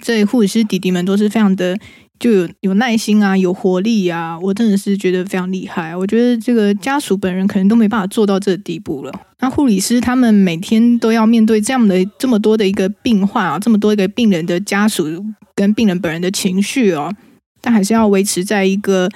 [0.00, 1.78] 这护理师弟弟们都是非常的
[2.18, 5.94] 就有有耐心啊，有活力啊，我真的是觉得非常厉害。
[5.96, 9.12] 我觉得这个家属本人可能都没办法做到这个地步了。
[9.40, 15.06] 那护理师他们每天都要面对这样的这么多的一个病患啊，这么多一个病人的家属
[15.54, 17.14] 跟病人本人的情绪哦，
[17.60, 19.08] 但还是要维持在一个。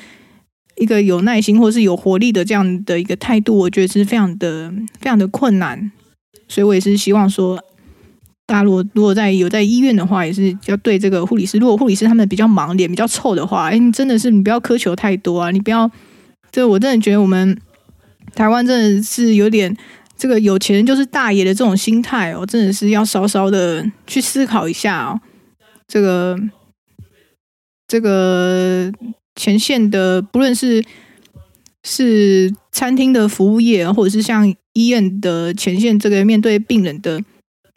[0.76, 5.92] 一个有耐心或是有活力的这样的一个态度，我觉得是非常的非常的困难，
[6.48, 7.62] 所以我也是希望说，
[8.50, 15.88] 大家如果如果在有在医院的话，也是要对这个护理师，如果护理师他们比较忙、脸比较臭的话，哎，你真的是你不要苛求太多啊，你不要，
[16.50, 17.56] 这我真的觉得我们
[18.34, 19.76] 台湾真的是有点
[20.16, 25.20] 这个有钱人就是大爷的这种心态哦，真的是要稍稍的去思考一下哦，
[25.86, 26.36] 这个
[27.86, 28.92] 这个。
[29.36, 30.84] 前线的，不论是
[31.82, 37.22] 是餐厅的服务业，或者是像医院的前线，这个面对病人的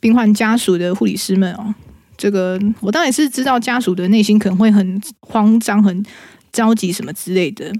[0.04, 1.74] 病患家属的护理师们哦，
[2.18, 6.06] 这个我当然是知道家属的内心可能会很慌张、很
[6.52, 7.72] 着急什么之类的，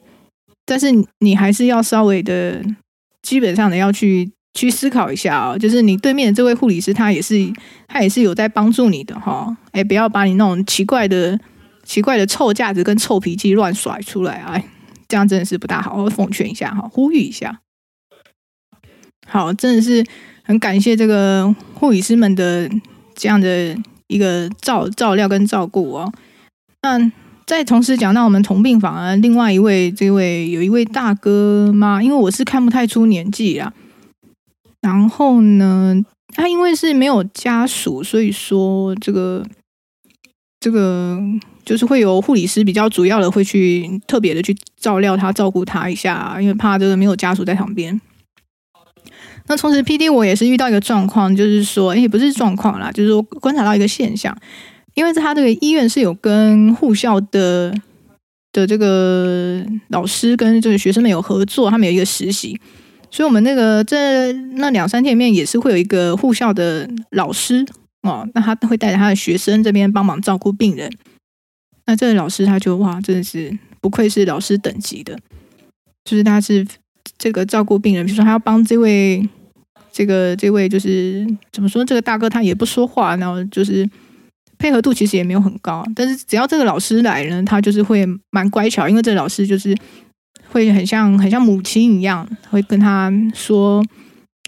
[0.66, 0.88] 但是
[1.20, 2.64] 你还是要稍微的，
[3.22, 7.36] 基本上的要去去思考一下哦，就是你对面的这位护理师，他也是
[7.90, 11.38] 他也是有在帮助你的哈，哎，不要把你那种奇怪的。
[11.86, 14.64] 奇怪的臭架子跟臭脾气乱甩出来，哎，
[15.10, 16.02] 这样真的是不大好。
[16.02, 17.60] 我奉劝一下哈，呼吁一下。
[19.28, 20.02] 好，真的是
[20.44, 22.70] 很感谢这个护理师们的
[23.16, 23.76] 这样的
[24.08, 26.12] 一个照照料跟照顾哦。
[26.82, 27.12] 那
[27.46, 33.74] 再同时讲到我们同病房啊，另外一位这位有一位大哥嘛，因为我是看不太出年纪啦。
[34.82, 39.46] 然后呢，他因为是没有家属，所以说这个
[40.60, 41.20] 这个。
[41.66, 48.02] 就是会有护理师比较主要的会去特别的去照料他、照顾他一下，因为怕这个没有家属在旁边。
[49.48, 54.36] 那同时，PD 我也是遇到一个状况，就是说，哎，不是状况啦，就是说观察到一个现象，
[54.94, 57.74] 因为他这个医院是有跟护校的
[58.54, 62.58] 的这个老师跟这个学生们有合作，他们有一个实习，
[63.12, 67.66] 所以我们那个这那两三天里面也是会有一个护校的老师
[68.04, 70.90] 哦，那他会带着他的学生这边帮忙照顾病人。
[71.86, 75.20] 那这个老师他就哇，真的是不愧是老师等级的，
[76.06, 76.66] 就是他是
[77.24, 79.26] 这个照顾病人，比如说他要帮这位
[79.94, 83.90] 这个这位就是怎么说，这个大哥他也不说话，然后就是
[84.58, 89.74] 配合度其实也没有很高，但是只要这个老师来呢，他就是会蛮乖巧，因为这个老师就是
[90.50, 93.82] 会很像很像母亲一样，会跟他说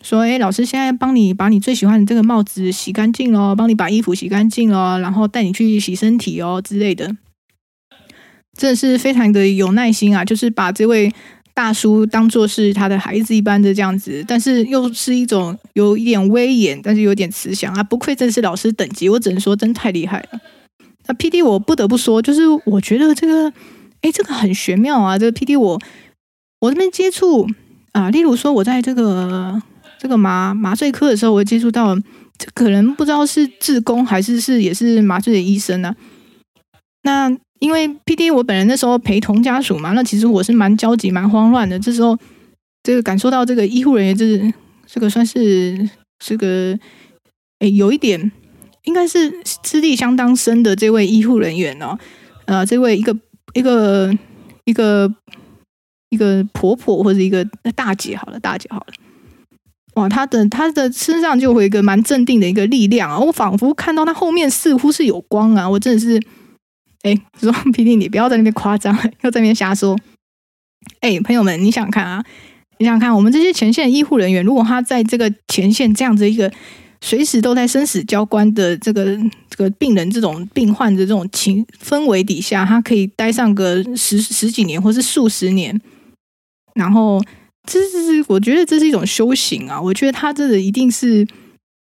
[0.04, 7.16] 说，哎，老师现在帮你把你最喜欢的这个帽子洗干净哦，帮你把衣服洗干净哦，然后带你去洗身体哦之类的。
[8.58, 10.24] 真的是非常的有耐心啊！
[10.24, 11.12] 就是把这位
[11.56, 17.82] 大叔当做是他的孩子一般的这样子，但是又是一种有一点威严，但是有点慈祥啊！
[17.82, 20.40] 不愧真是老师等级，我只能说真太厉害了。
[21.08, 23.54] 那 PD 我不得不说，就是我觉得这个，
[24.02, 25.18] 哎，这个很玄妙啊！
[25.18, 25.82] 这个 PD 我
[26.60, 27.48] 我这边接触
[27.94, 29.62] 啊，例如说我在这个
[29.98, 31.96] 这个麻麻醉科的时候，我接触到，
[32.38, 35.96] 这可能不知道是志工还是是也是麻醉的医生呢、啊。
[37.04, 41.80] 那因为 PD 我本人那时候陪同家属嘛，那其实我是蛮焦急、蛮慌乱的。
[41.80, 42.18] 这时候，
[42.84, 44.54] 这个感受到这个医护人员，就是
[44.86, 45.90] 这个算是
[46.20, 46.78] 这个，
[47.60, 48.32] 诶，有一点
[48.84, 51.98] 应该是资历相当深的这位医护人员哦，
[52.46, 53.16] 呃，这位一个
[53.54, 54.14] 一个
[54.66, 55.12] 一个
[56.10, 58.94] 一个婆婆或者一个大姐，好了，大姐好了，
[59.96, 66.22] 哇，她的她的身上就会一个蛮镇定的一个力量啊，我仿佛看到她后面似乎是有光啊，我真的是。
[67.06, 69.96] 哎，说 PD，你不要在那边夸张，又在那边瞎说。
[71.02, 72.26] 哎，朋友们，你想看啊，
[72.80, 76.52] 你想想看，我们这些前线医护人员，如果他在这个前线这样子一个
[77.02, 79.16] 随时都在生死交关的这个
[79.50, 85.80] 这个病人这种病患的这种情氛围底下，他可以待上个十十几年或是数十年，
[86.74, 87.24] 然后
[87.68, 89.80] 这是我觉得这是一种修行啊！
[89.80, 91.28] 我觉得他这个一定是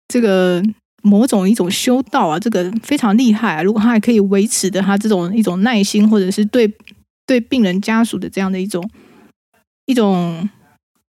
[0.08, 0.64] 这个。
[1.02, 3.64] 某种一种修道啊，这个非常厉害啊！
[3.64, 6.72] 如果他还可以维持的他这种一种耐心，或者是对
[7.26, 8.88] 对病人家属的这样的一种
[9.86, 10.50] 一种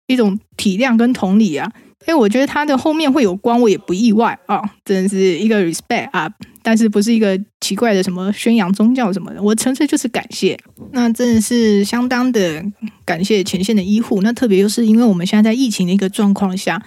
[0.07, 1.71] 一种体谅跟同理啊，
[2.05, 4.61] 哎，我觉得他的后面会有光，我也不意外啊！
[4.83, 6.29] 真的是一个 respect 啊，
[6.61, 10.57] 但是不是一个奇怪的什么宣扬宗教什么的，我纯粹就是感谢。
[10.91, 12.63] 那真的是相当的
[13.05, 16.83] 感谢前线的医护，那特别又是因为我们现在在疫情的一个状况下。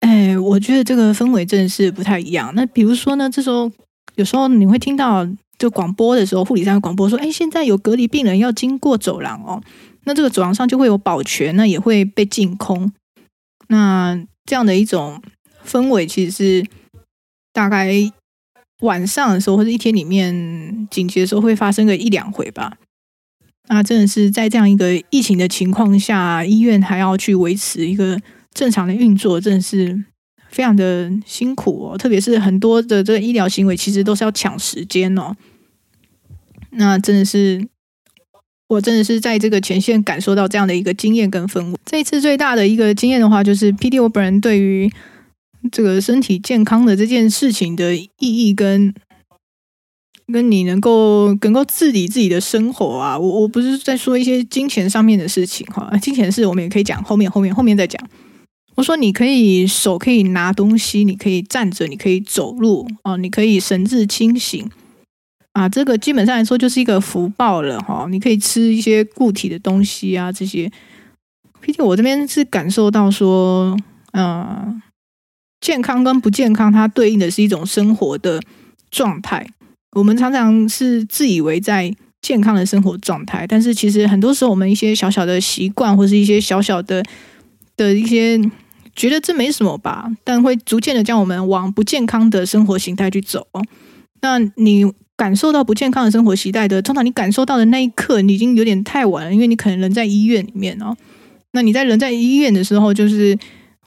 [0.00, 2.50] 哎，我觉得这个氛围真的是不太一样。
[2.54, 3.70] 那比如说呢，这时候
[4.14, 9.62] 有时候你会听到就广播的时候，护理站广播说：“哎，现在有隔离病人要经过走廊哦。”
[10.04, 12.90] 那这个走廊上就会有保全，那也会被净空。
[13.68, 15.22] 那这样的一种
[15.66, 16.66] 氛围，其实是
[17.52, 17.92] 大概
[18.80, 22.78] 晚上的时候或者一天里面紧急的时候会发生个一两回吧。
[23.68, 28.18] 那真的是在这样一个疫情的情况下，医院还要去维持一个。
[28.54, 30.04] 正常的运作真的是
[30.50, 35.36] 非常的辛苦哦，特别是很多的这个医疗行为，其实都是要抢时间哦。
[36.72, 37.66] 那真的是，
[38.68, 41.76] 我真的是在这个前线感受到这样的一个经验跟氛围。
[41.84, 44.90] 这一次最大的一个经验的话，就是 PD 我本人对于
[45.72, 48.94] 这个身体健康的这件事情的意义跟
[50.32, 58.00] 跟你能够能够自理自己的生活啊，我我不是在说一些金钱上面的事情哈，金钱的事我们也可以讲，后面后面后面再讲。
[58.80, 64.66] 我说，你可以手可以拿东西，你可以站着，你可以走路哦，你可以神志清醒
[65.52, 68.06] 啊，这个基本上来说就是一个福报了哈。
[68.10, 70.72] 你可以吃一些固体的东西啊，这些。
[71.60, 73.76] 毕竟我这边是感受到说，
[74.12, 74.80] 嗯，
[75.60, 78.40] 健康跟不健康，它对应的是一种生活的
[78.90, 79.46] 状态。
[79.94, 87.04] 我们常常是自以为在健康的生活状态，但是其实很多时候，我们一些小小的习惯，或是一些小小的
[87.76, 88.40] 的一些。
[89.00, 93.46] 觉得这没什么吧，但会逐渐的将我们往不健康的生活形态去走。
[94.20, 94.84] 那你
[95.16, 100.94] 感受到不健康的生活形态的，通常你感受到的那一刻，你已经有点太晚了，因为你可能人在医院里面哦。
[101.52, 103.38] 那你在人在医院的时候，就是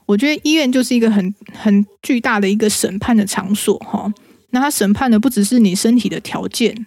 [0.06, 4.12] 我觉得医院就是一个很很巨大的一个审判的场所哈。
[4.50, 6.86] 那他审判的不只是你身体的条件。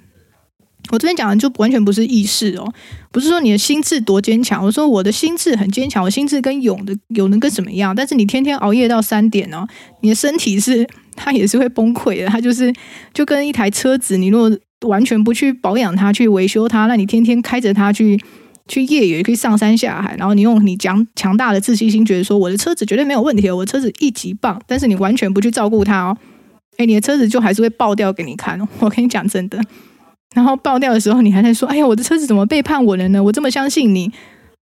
[0.90, 2.72] 我这边讲的就完全不是意识哦，
[3.12, 4.64] 不是说你的心智多坚强。
[4.64, 7.96] 我说我的心智很坚强，我心智跟勇的有能跟什么样？
[7.96, 9.68] 但是你天天熬夜到三点哦，
[10.02, 12.28] 你的身体是它也是会崩溃的。
[12.28, 12.74] 它就是
[13.14, 14.52] 就跟一台车子，你如果
[14.88, 18.18] 完全不去保养它、去维修它，那你天天开着它去
[18.68, 24.62] 去越野，可以上山下海，然后你用你强强大的自信心，觉得说我的车子绝对没有问题，我车子一级棒。
[24.68, 26.18] 但是你完全不去照顾它哦，
[26.78, 28.68] 诶，你的车子就还是会爆掉给你看哦。
[28.80, 29.60] 我跟你讲真的。
[30.38, 33.24] 然后爆掉的时候，你还在说：“哎呀，我的车子怎么背叛我了呢？
[33.24, 34.08] 我这么相信你，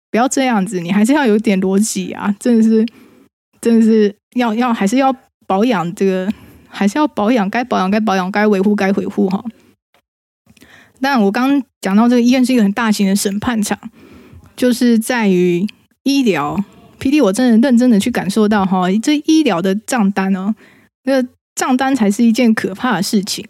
[0.10, 2.36] 不要这样子，你还是要有点逻辑啊！
[2.40, 2.84] 真的是，
[3.62, 6.28] 真的是要要还是要保养这个，
[6.68, 9.46] 还是要保养，该保养该保养，该维护该维护哈。
[11.00, 13.78] 但我刚讲到这个医院是一个很大型的审判场，
[14.56, 15.68] 就是在于
[16.02, 16.58] 医疗
[17.00, 20.56] PD，我真的认真的去感受到哈，这医疗的账单哦，
[21.04, 23.46] 那账单才是一件可怕的事情。”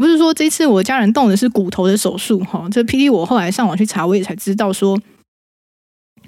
[0.00, 4.96] 不是说这次我家人动的是骨头的手术哈，这 PD 我后来上网去查，我也才知道说，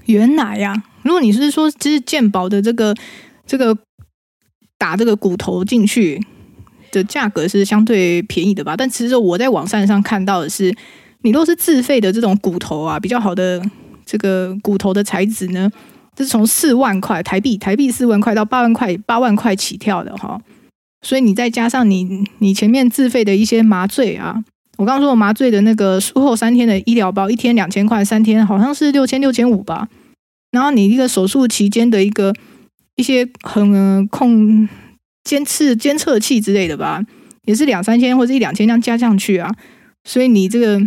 [0.07, 2.93] 原来呀、啊，如果你是说这是健保的这个
[3.47, 3.77] 这个
[4.77, 6.21] 打这个骨头进去
[6.91, 8.77] 的价格是相对便宜的吧？
[8.77, 10.75] 但其实我在网站上看到的是，
[11.23, 13.63] 你若是自费的这种骨头啊，比较好的
[14.05, 15.71] 这个骨头的材质呢，
[16.17, 20.41] 就是从四万块台币，台币四万块到八万块，八万块起跳的哈。
[21.03, 24.45] 所以你再加上你你前面自费的一些麻醉啊，
[24.77, 29.89] 我刚刚说我麻醉的那个术后三天的医疗包，一天两千块，三天好像是六千六千五吧。
[30.51, 32.35] 然后你一个手术期间的一个
[32.97, 34.69] 一些很控
[35.25, 37.03] 监测监测器之类的吧，
[37.47, 39.51] 也是两三千或者一两千这样加上去啊。
[40.05, 40.79] 所以你这个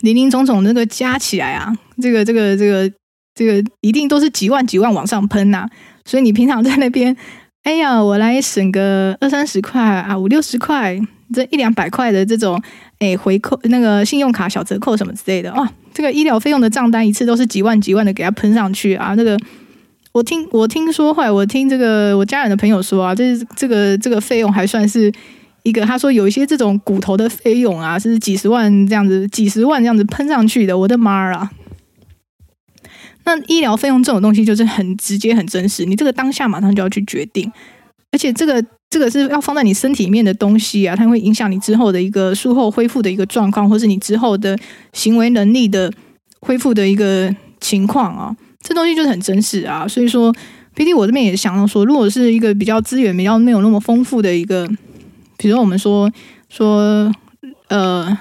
[0.00, 2.92] 林林总总那个加起来啊，这个这个这个
[3.34, 5.66] 这个一定都是几万几万往上喷呐。
[6.04, 7.16] 所以你平常在那边。
[7.64, 11.00] 哎呀，我来省个二三十块啊，五六十块，
[11.32, 12.62] 这一两百块的这种，
[12.98, 19.14] 哎，回扣那个信用卡小折扣什么之类的啊，这个医疗费用的账单一次都是几万几万的给他喷上去啊。
[19.14, 19.38] 那个
[20.12, 25.10] 我听我听说，后来我听这个我家人的朋友说啊，这这个这个费用还算是
[25.62, 31.50] 一个，他说有一些这种骨头的费用啊，是几十万这样子，几十万这样子喷上去的，我的妈啊！
[33.24, 37.50] 那医疗费用这种东西就是很直接、很真实，你这个当下马上就要去决定。
[38.12, 44.56] 而且这个这个是要放在你身体里面的东西啊，它会影响你之后的一个术后恢复的一个状况，或是你之后的
[44.92, 45.92] 行为能力的
[46.40, 48.36] 恢复的一个情况啊。
[48.60, 50.32] 这东西就是很真实啊，所以说
[50.76, 54.68] ，PD 我这边也想到说，如果是一个比较资源比较没有那么丰富的一个，
[55.36, 56.10] 比如我们说
[56.48, 57.12] 说
[57.68, 58.16] 呃，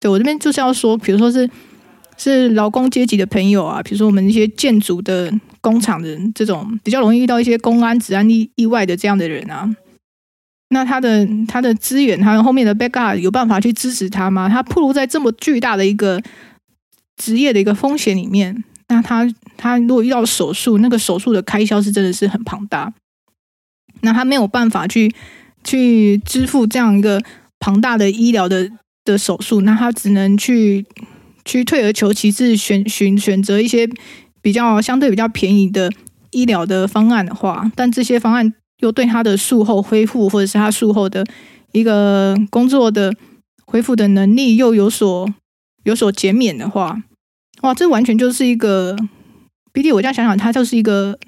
[0.00, 1.50] 对我这边就是要说，比如说是
[2.18, 9.74] 是劳工阶级的朋友啊，比如说我们一些建筑的工厂的这种比较容易遇到一些公安、治安意意外的这样的人啊，
[10.70, 14.48] 那他的他的资源，他后面的 backup 有办法去支持他吗？
[14.48, 16.20] 他暴露在这么巨大的一个
[17.16, 18.64] 职业的一个风险里面。
[18.88, 22.92] 那他他如果遇到手术，那个手术的开销是真的是很庞大，
[24.00, 25.14] 那他没有办法去
[25.62, 27.22] 去支付这样一个
[27.60, 28.70] 庞大的医疗的
[29.04, 30.86] 的手术，那他只能去
[31.48, 33.88] 去退而求其次，选选选择一些
[34.42, 35.90] 比较相对比较便宜的
[36.30, 41.24] 医疗的方案的话，但这些方案又对他的术后恢复或者是他术后的
[41.72, 43.14] 一个工作的
[43.64, 45.26] 恢复的能力又有所
[45.84, 47.02] 有所减免的话。
[47.62, 48.94] 哇，这完全就是一个
[49.72, 51.18] ，PD，我这样想想，它就是一个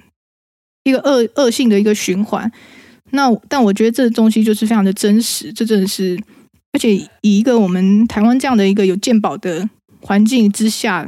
[0.85, 2.53] 一个恶恶性的一个循环。
[3.11, 6.17] 那但我觉得这东西就是非常的真实，这真的是，
[6.73, 9.69] 而且以一个我们台湾这样的一个有健保的
[10.01, 11.07] 环境之下，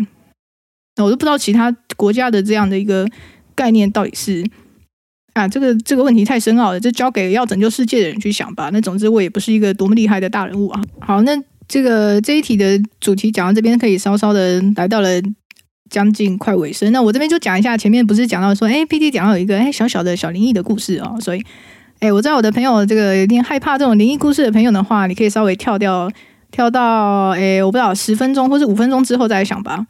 [0.97, 3.07] 那我都不知道其他国家的这样的一个
[3.55, 4.45] 概念到底是
[5.34, 8.70] 啊，这个这个问题太深奥了，就交给要拯救世界的人去想吧。
[8.72, 10.82] 那总之我也不是一个多么厉害的大人物啊。
[11.01, 11.43] 好，那。
[11.68, 15.09] 这个这一题的主题讲到这边，可以稍稍的来到了
[15.88, 16.93] 将近快尾声。
[16.93, 21.43] 那我这边就讲一下，前面不是讲到说，哎，PD 讲到有一个哎小小的小灵异的故事哦，所以，
[22.01, 26.11] 哎，我知道我的朋友这个有点害怕这种灵异故事的朋友的话，你可以稍微跳掉，
[26.53, 29.84] 跳到哎，我不知道十分钟或是五分钟之后再想吧。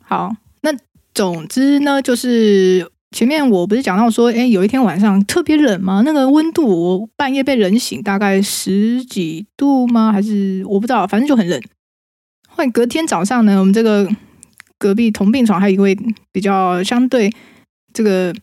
[0.00, 0.70] 好，那
[1.14, 2.90] 总之呢，就是。
[3.14, 6.00] 前面我不是讲到说，哎，有一天晚上特别冷吗？
[6.02, 10.10] 那个温度，我半夜被冷醒，大概十几度吗？
[10.10, 11.60] 还是我不知道，反正就很冷。
[12.48, 14.08] 后来隔天早上呢，我们这个
[14.78, 15.94] 隔壁同病床还有一位
[16.32, 17.30] 比较相对
[17.92, 18.34] 这个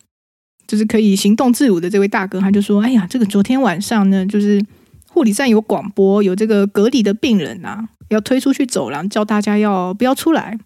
[0.67, 4.63] 就是可以行动自如的这位大哥，他就说：“哎呀，这个昨天晚上呢，就是
[5.10, 10.57] 护理站有广播，有这个隔离的病人啊，要推出去走廊，叫大家要不要出来。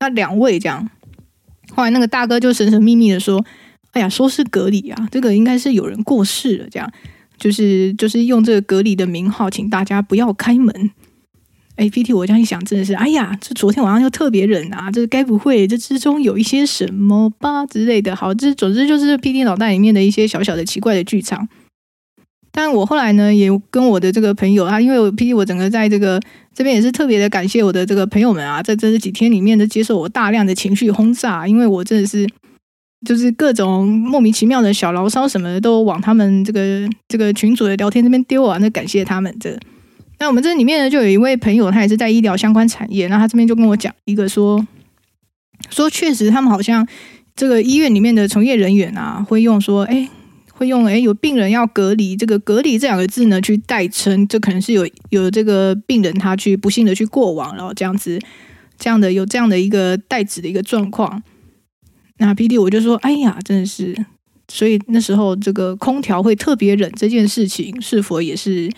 [0.00, 0.88] 那两位这样。”
[1.74, 3.44] 后来那个大哥就神神秘秘的说
[3.90, 6.90] ：“哎呀，说是隔离啊，这个应该是有人过世了，这样
[7.38, 10.90] 就是就是用这个隔离的名号，请大家不要开门。”
[11.76, 18.14] 哎，PT，我这样一想，真的是，哎呀，这昨天晚上就特别冷啊，这该不会这之中有一些什么吧之类的。
[18.16, 21.46] 好，这总之就是 PT 脑袋里面的一些小小的奇怪的剧场。
[22.56, 26.18] 但我后来呢，也跟我的这个朋友啊，因为我 PD 我整个在这个
[26.54, 32.26] 这边也是特别的感谢我的这个朋友们啊，在这几天里面都接受我大量的情绪轰炸，因为我真的是
[33.06, 39.54] 就是各种莫名其妙的小牢骚什么的都往他们这个这个群组的聊天这边丢啊，那感谢他们这。
[40.18, 44.66] 那我们这里面呢，就有一位朋友，他也是在医疗相关产业，那他这边就跟我讲一个说
[45.68, 46.88] 说，确实他们好像
[47.34, 50.08] 这个医院里面的从业人员啊，会用说，哎。
[50.58, 58.18] 会用诶，有病人要隔离，这个“隔离”这两个字呢，去代称，这可能是有有这个病人他去不幸的去过往，然后这样子，
[58.78, 61.22] 这样的有这样的一个代指的一个状况。
[62.16, 63.94] 那 PD 我就说，哎呀，真的是，
[64.48, 68.70] 所以那时候这个空调会特别冷这件事情，是否也是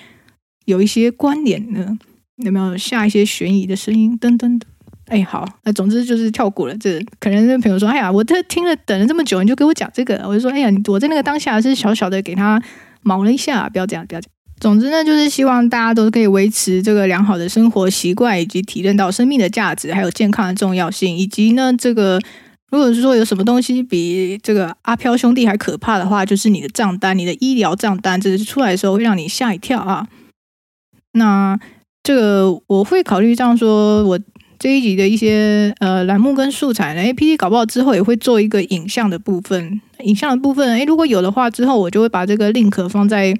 [0.64, 1.96] 有一些关联呢？
[2.38, 4.18] 有没有下一些悬疑的声音？
[4.18, 4.62] 噔噔噔。
[5.08, 6.76] 哎，好，那总之就是跳过了。
[6.76, 12.62] 这可能那朋友说：“哎呀，我这听了等了这么久，你就给我讲这个。”我就说：“哎呀，我在那个当下是小小的给他
[13.02, 21.16] 毛了一下，不要这样，不要这样。”总之呢，就是希望大家都可以维持这个良好的生活习惯，以及体认到生命的价值，还有健康的重要性。
[21.16, 22.20] 以及呢，这个
[22.70, 30.06] 如果是说有什么东西比这个阿飘兄弟还可怕的话，就是你的账单，你的医疗账单，这是出来的时候会让你吓一跳啊。
[31.12, 31.58] 那
[32.02, 34.20] 这个我会考虑这样说，我。
[34.58, 43.32] 这一集的一些呃栏目跟素材呢，APD 搞不好之后也会做一个影像的部分，影像的部分，诶，如果有的话，之后我就会把这个 link 放在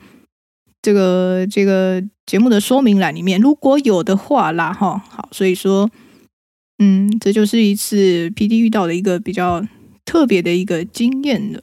[0.80, 3.40] 这个这个节目的说明栏里面。
[3.40, 5.90] 如果有的话啦，哈，好，所以说，
[6.78, 9.64] 嗯，这就是一次 PD 遇到的一个比较
[10.04, 11.60] 特别的一个经验了。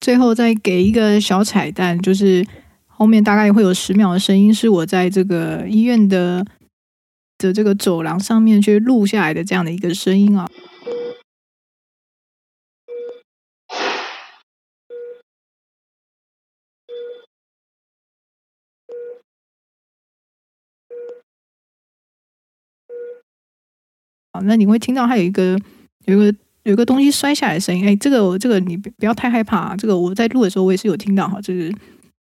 [0.00, 2.46] 最后再给一个小彩蛋，就是
[2.86, 6.46] 后面大概会有十秒的声音，是我在这个医院的。
[7.38, 10.48] 的这个走廊上面去录下来的这样的一个声音啊，
[24.42, 25.58] 那你会听到它有一个
[26.06, 27.86] 有一个有一个东西摔下来的声音。
[27.86, 31.72] 哎，这个我这个你不要太害怕啊，这个我在录的时候我也是有听到哈，就是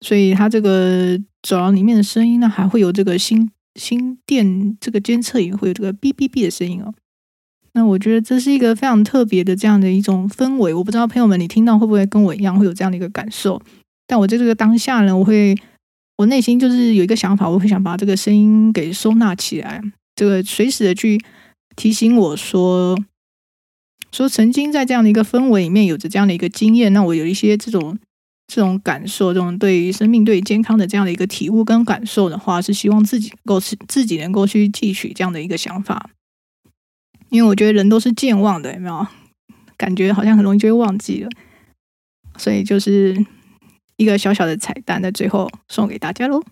[0.01, 6.93] 所以它这个走廊里面的声音呢，还会有这个心心电这个监测也会有这个哔哔哔的声音哦。
[7.73, 13.61] 那我觉得这是一个非常特别的这样的一种氛围，我不知道朋友们你听到会不会跟我一样会有这样的一个感受？
[14.05, 15.55] 但我在这个当下呢，我会
[16.17, 19.81] 我内心就是有一个想法，我会想把这个声音给收纳起来，
[20.15, 21.21] 这个随时的去
[21.75, 22.97] 提醒我说，
[24.11, 27.99] 说曾经在这样的一个氛围里面有着这样的一个经验，那我有一些这种
[28.49, 36.09] 这种感受，这种对于生命、对于健康的这样的一个体悟跟感受的话，是希望自己能够自己能够去汲取这样的一个想法。
[37.29, 39.05] 因为我觉得人都是健忘的，有没有？
[39.77, 41.29] 感觉好像很容易就会忘记了，
[42.37, 43.15] 所以就是
[43.97, 46.43] 一个小小的彩蛋，在最后送给大家喽。